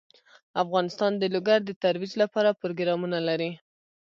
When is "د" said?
1.17-1.23, 1.65-1.71